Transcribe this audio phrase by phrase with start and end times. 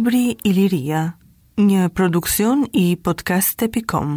[0.00, 1.00] Libri Iliria,
[1.60, 4.14] një produksion i podcast.com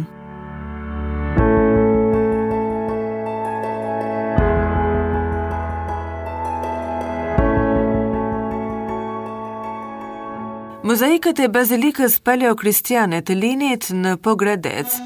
[10.88, 15.02] Mozaikët e Bazilikës Paleokristiane të Linit në Pogradecë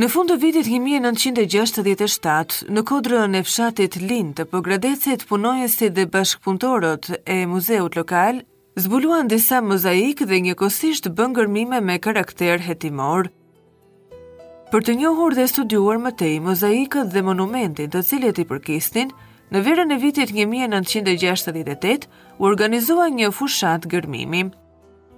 [0.00, 7.10] Në fund të vitit 1967, në kodrën e fshatit Lind, të pogradecet punojësit dhe bashkëpuntorot
[7.28, 8.38] e muzeut lokal,
[8.80, 13.28] zbuluan disa mozaik dhe njëkosisht bëngërmime me karakter hetimor.
[14.72, 19.12] Për të njohur dhe studuar mëtej mozaikët dhe monumentin të cilët i përkistin,
[19.52, 22.08] në verën e vitit 1968,
[22.40, 24.46] u organizua një fushat gërmimi.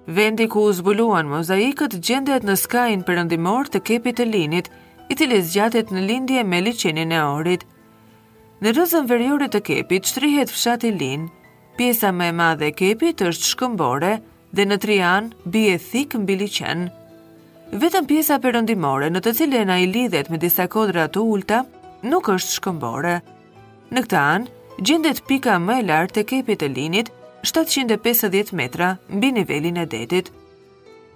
[0.08, 4.66] Vendi ku u zbuluan mozaikët gjendet në skajin përëndimor të kepit të linit,
[5.08, 7.64] i tili zgjatet në lindje me liqenin e orit.
[8.64, 11.28] Në rëzën verjore të kepit, shtrihet fshati lin,
[11.78, 14.14] pjesa me madhe kepit është shkëmbore
[14.52, 16.88] dhe në trian bie thik mbi liqen.
[17.72, 21.62] Vetëm pjesa përëndimore në të cilën a i lidhet me disa kodra të ulta,
[22.08, 23.16] nuk është shkëmbore.
[23.92, 24.48] Në këta anë,
[24.84, 27.10] gjendet pika më e lartë të kepit të linit,
[27.44, 30.30] 750 metra mbi nivelin e detit.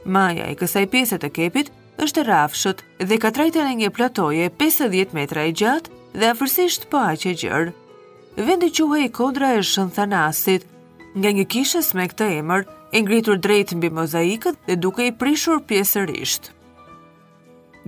[0.04, 1.70] Maja e kësaj pjese të kepit
[2.04, 7.00] është rafshët dhe ka trajtën e një platoje 50 metra i gjatë dhe afërsisht po
[7.10, 7.72] aq e gjerë.
[8.36, 8.68] Vendi
[9.04, 10.62] i Kodra e Shënthanasit,
[11.18, 15.60] nga një kishës me këtë emër, e ngritur drejt mbi mozaikët dhe duke i prishur
[15.66, 16.52] pjesërisht.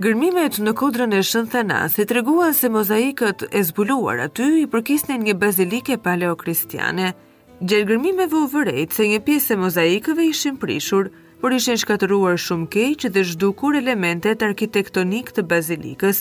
[0.01, 5.33] Gërmimet në kodrën e shënthanasit se treguan se mozaikët e zbuluar aty i përkisnin një
[5.37, 7.13] bazilike paleokristiane,
[7.61, 11.11] Gjergërmimeve u vërejtë se një pjesë e mozaikëve ishin prishur,
[11.43, 16.17] por ishin shkatëruar shumë keqë dhe zhdukur elementet arkitektonik të bazilikës.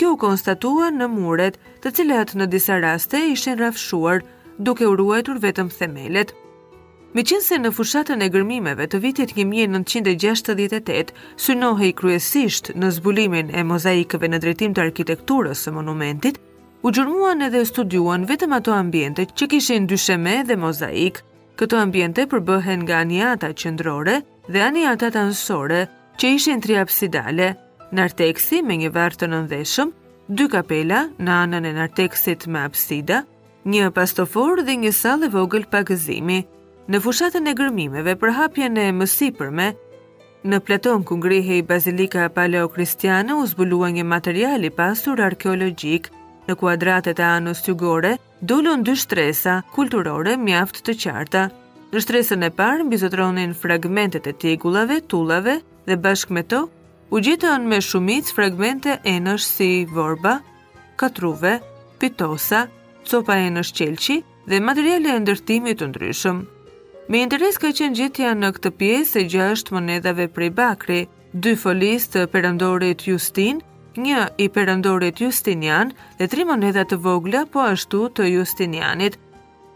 [0.00, 4.18] Kjo u konstatua në muret të cilat në disa raste ishin rafshuar,
[4.56, 6.28] duke u ruajtur vetëm themelet.
[7.12, 11.12] Me qenë se në fushatën e gërmimeve të vitit 1968,
[11.90, 16.40] i kryesisht në zbulimin e mozaikëve në drejtim të arkitekturës së monumentit,
[16.82, 21.18] u gjurmuan edhe studiuan vetëm ato ambjente që kishin dysheme dhe mozaik.
[21.60, 24.14] Këto ambiente përbëhen nga anjata qëndrore
[24.48, 25.80] dhe të nësore
[26.18, 27.48] që ishin triapsidale,
[27.92, 29.92] narteksi me një vartë të nëndeshëm,
[30.36, 33.24] dy kapela në anën e narteksit me apsida,
[33.64, 36.40] një pastofor dhe një salë vogël pa gëzimi.
[36.88, 39.68] Në fushatën e gërmimeve për hapjen e mësipërme,
[40.48, 46.08] në platon ku ngrihej bazilika paleokristiane u zbulua një materiali pasur arkeologjik–
[46.50, 51.44] Në kuadratet e anës tygore, dollon dy shtresa kulturore mjaft të qarta.
[51.94, 55.54] Në shtresën e parë mbizotronin fragmentet e tegullave, tullave
[55.86, 56.64] dhe bashkë me to,
[57.14, 60.40] u gjithën me shumic fragmente e nësh si vorba,
[60.98, 61.54] katruve,
[62.02, 62.64] pitosa,
[63.06, 64.18] copa e nësh qelqi
[64.50, 66.42] dhe materiale e ndërtimit të ndryshëm.
[67.14, 71.00] Me interes ka qenë gjithja në këtë pjesë e gjasht monedave prej bakri,
[71.30, 73.62] dy folis të perëndorit Justin
[73.98, 79.16] një i përëndorit Justinian dhe tri monedat të vogla po ashtu të Justinianit.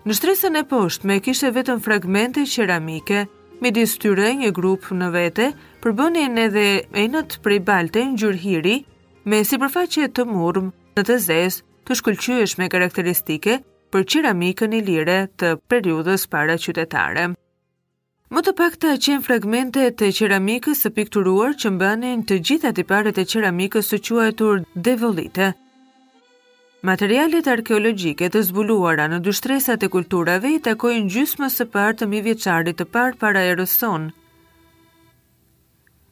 [0.05, 3.25] Në shtresën e posht me kishe vetëm fragmente qeramike,
[3.63, 5.51] me disë tyre një grup në vete,
[5.83, 6.65] përbënin edhe
[7.05, 8.77] enët prej balte në gjurhiri,
[9.25, 13.59] me si përfaqe të murmë në të zesë të shkullqyësh me karakteristike
[13.93, 17.35] për qeramikën i lire të periudës para qytetarem.
[18.34, 23.19] Më të pak të qenë fragmente të qeramikës së pikturuar që mbanin të gjitha tiparet
[23.22, 25.53] e qeramikës të quajtur devolite.
[26.91, 32.81] Materialet arkeologjike të zbuluara në dyshtresat e kulturave i takojnë gjysmës së parë të mijëvjeçarit
[32.83, 33.77] të parë para erës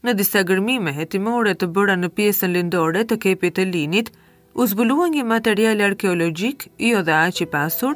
[0.07, 4.13] Në disa gërmime hetimore të bëra në pjesën lindore të kepit të linit,
[4.55, 7.95] u zbuluan një material arkeologjik jo dhe aq i pasur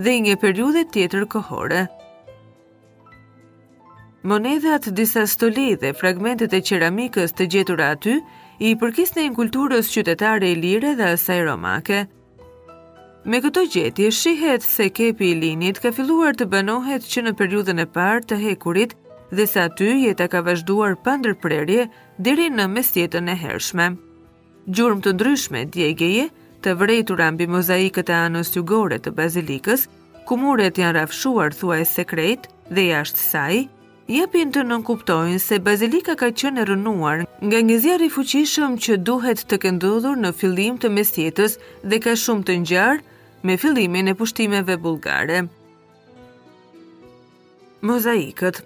[0.00, 1.84] dhe një periudhë tjetër kohore
[4.26, 8.16] monedhat disa stoli dhe fragmentet e qeramikës të gjetura aty
[8.68, 12.00] i përkisnë e kulturës qytetare i lire dhe asaj romake.
[13.26, 17.82] Me këto gjetje, shihet se kepi i linit ka filluar të banohet që në periudën
[17.82, 18.96] e parë të hekurit
[19.38, 21.86] dhe sa aty jeta ka vazhduar pandër prerje
[22.26, 23.88] diri në mesjetën e hershme.
[24.66, 26.28] Gjurëm të ndryshme, djegjeje,
[26.62, 29.86] të vrejtur ambi mozaikët e anës jugore të bazilikës,
[30.26, 33.64] kumuret janë rafshuar thuaj sekret dhe jashtë sajë,
[34.06, 39.42] jepin të nënkuptojnë se bazilika ka qenë rënuar nga një zjarë i fuqishëm që duhet
[39.50, 44.76] të këndudhur në fillim të mesjetës dhe ka shumë të njarë me fillimin e pushtimeve
[44.84, 45.40] bulgare.
[47.82, 48.62] Mozaikët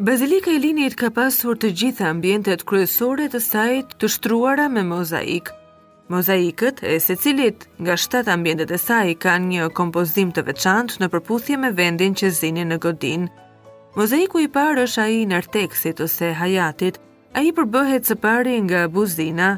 [0.00, 5.50] Bazilika e linit ka pasur të gjitha ambientet kryesore të sajt të shtruara me mozaik.
[6.10, 11.10] Mozaikët e se cilit nga shtat ambientet e saj kanë një kompozim të veçant në
[11.12, 13.28] përputhje me vendin që zini në godinë,
[13.98, 17.00] Mozaiku i parë është ai në Arteksit ose Hayatit.
[17.34, 19.48] Ai përbëhet së pari nga buzina.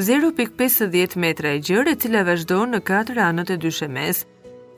[0.00, 4.22] 0.50 metra e gjerë e cila vazhdon në katër anët e dyshemes.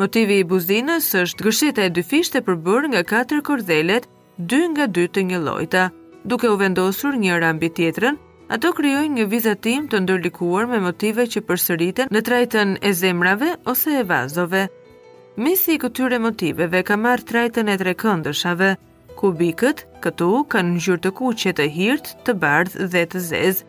[0.01, 4.07] Motivi i buzinës është gërshita e dy fishte përbër nga katër kordelet,
[4.51, 5.87] dy nga dy të një lojta.
[6.27, 8.19] Duke u vendosur njëra mbi tjetrën,
[8.51, 13.95] ato krijojnë një vizatim të ndërlikuar me motive që përsëriten në trajten e zemrave ose
[14.03, 14.67] e vazove.
[15.37, 18.71] Misi i këtyre motiveve ka marrë trajtën e tre këndëshave,
[19.21, 23.67] kubikët këtu kanë ngjyrë të kuqe të hirt, të bardhë dhe të zezë.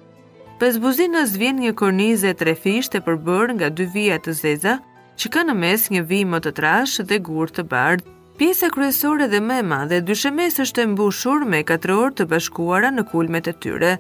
[0.62, 4.78] Pas buzinës vjen një kornizë tre fishte e përbërë nga dy vija të zeza,
[5.20, 8.08] që ka në mes një vij më të trashë dhe gurë të bardhë.
[8.40, 13.04] Pjesa kryesore dhe më e madhe dyshemes është e mbushur me katror të bashkuara në
[13.12, 13.94] kulmet e tyre.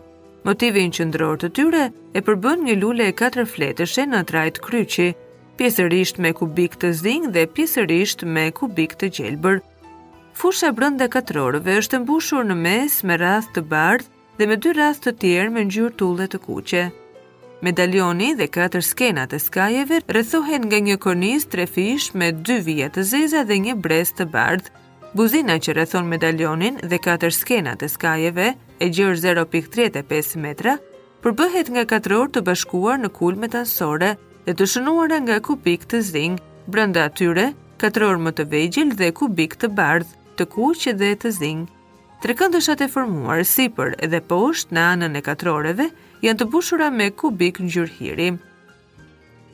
[0.47, 1.85] Motivi qendror të tyre
[2.15, 5.11] e përbën një lule e katër fletëshe në trajt kryqi
[5.57, 9.59] pjesërisht me kubik të zing dhe pjesërisht me kubik të gjelbër.
[10.37, 14.05] Fusha brënda katrorëve është mbushur në mes me rath të bardh
[14.37, 16.83] dhe me dy rath të tjerë me njërë tullë të kuqe.
[17.65, 23.05] Medalioni dhe katër skenat e skajeve rëthohen nga një korniz trefish me dy vija të
[23.15, 24.67] zeza dhe një brez të bardh.
[25.17, 30.75] Buzina që rrethon medalionin dhe katër skenat e skajeve, e gjerë 0.35 metra,
[31.25, 34.13] përbëhet nga katror të bashkuar në kulmet ansore–
[34.47, 36.35] dhe të shënuar nga kubik të zing,
[36.71, 37.49] brënda atyre,
[37.83, 40.07] katror më të vejgjel dhe kubik të bardh,
[40.39, 41.65] të kuq dhe të zing.
[42.23, 45.89] Tre këndëshat e formuar, si për edhe posht në anën e katëroreve,
[46.23, 48.29] janë të bushura me kubik në hiri.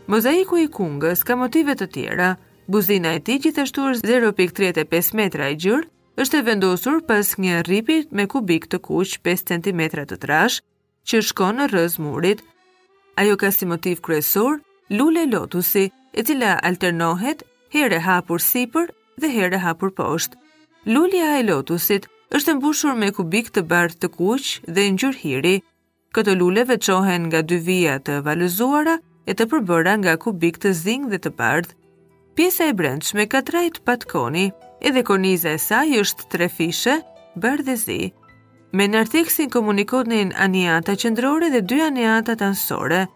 [0.08, 2.30] Mozaiku i kungës ka motive të tjera.
[2.68, 5.90] Buzina e ti gjithashtu është 0.35 metra i gjurë,
[6.22, 10.62] është e vendosur pas një ripit me kubik të kuq 5 cm të trash,
[11.08, 12.44] që shkon në rrëz murit.
[13.20, 17.44] Ajo ka si motiv kryesor, lule lotusi, e cila alternohet
[17.74, 18.92] herë hapur sipër
[19.22, 20.38] dhe herë hapur poshtë.
[20.86, 22.06] Lulja e lotusit
[22.38, 25.56] është mbushur me kubik të bardhë të kuq dhe ngjyrë hiri.
[26.14, 31.08] Këto lule veçohen nga dy vija të valëzuara e të përbëra nga kubik të zing
[31.10, 31.74] dhe të bardhë.
[32.38, 34.46] Pjesa e brendshme ka trajt patkoni,
[34.86, 37.00] edhe korniza e saj është tre fishe,
[37.42, 38.02] bardhë dhe zi.
[38.74, 40.30] Me nartiksin komunikot në një një një
[41.24, 43.08] një një një një një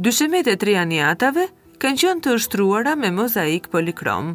[0.00, 1.50] Dyshemet e trianiatave
[1.82, 4.30] kanë qënë të ështruara me mozaik polikrom.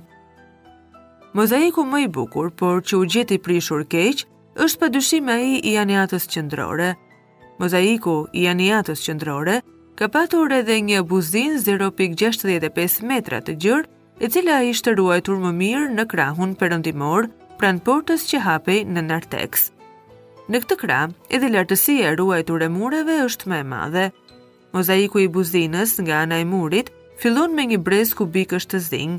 [1.33, 4.21] Mozaiku më i bukur, por që u gjeti prishur keq,
[4.62, 6.92] është për dyshime i i aniatës qëndrore.
[7.57, 9.57] Mozaiku i aniatës qëndrore
[9.98, 13.89] ka patur edhe një buzin 0.65 metra të gjërë,
[14.21, 19.71] e cila ishte ruajtur më mirë në krahun përëndimor, pranë portës që hapej në narteks.
[20.50, 21.01] Në këtë kra,
[21.33, 24.06] edhe lartësia e ruajtur e mureve është më e madhe,
[24.75, 26.90] Mozaiku i buzinës nga ana e murit
[27.22, 29.14] fillon me një brez kubikësh të zing,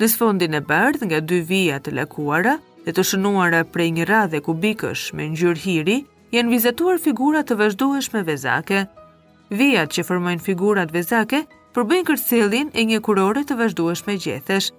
[0.00, 4.40] në sfondin e bardh nga dy vija të lakuara dhe të shënuara prej një radhe
[4.48, 5.96] kubikësh me ngjyrë hiri,
[6.36, 8.82] janë vizatuar figura të vazhdueshme vezake.
[9.50, 11.44] Vijat që formojnë figurat vezake
[11.74, 14.70] përbëjnë kërcelin e një kurore të vazhdueshme gjethesh.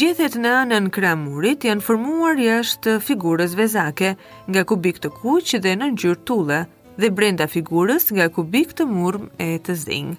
[0.00, 4.14] Gjethet në anën kramurit janë formuar jashtë figurës vezake,
[4.50, 6.62] nga kubik të kuq dhe në ngjyrë tulle,
[6.98, 10.16] dhe brenda figurës nga kubik të murmë e të zinjë.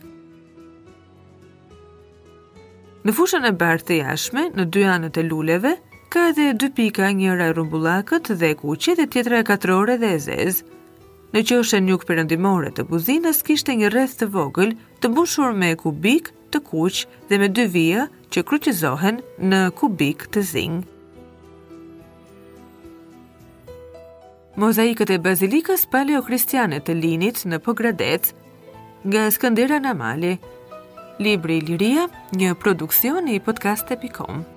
[3.05, 5.75] Në fushën e bartë të jashme, në dy anët e luleve,
[6.09, 10.21] ka edhe dy pika njëra e rumbullakët dhe kuqe dhe tjetra e katrore dhe e
[10.25, 10.65] zezë.
[11.35, 15.73] Në që është njuk përëndimore të buzinës, kishte një rreth të vogël të mbushur me
[15.83, 20.85] kubik të kuq dhe me dy vija që kryqizohen në kubik të zingë.
[24.61, 28.31] mozaikët e bazilikës paleokristiane të linit në Pogradec,
[29.05, 30.35] nga Skëndera Namali,
[31.21, 34.54] Libri Liria, një produksion i podcast.com.